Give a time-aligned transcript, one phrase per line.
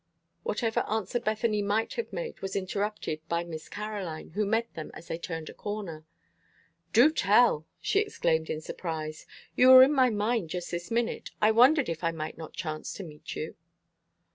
[0.41, 5.07] Whatever answer Bethany might have made was interrupted by Miss Caroline, who met them as
[5.09, 6.07] they turned a corner.
[6.91, 9.27] "Do tell!" she exclaimed in surprise.
[9.55, 11.29] "You were in my mind just this minute.
[11.39, 13.53] I wondered if I might not chance to meet you."